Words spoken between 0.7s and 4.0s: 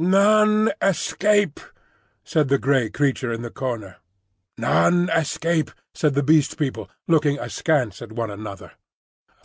escape," said the grey creature in the corner.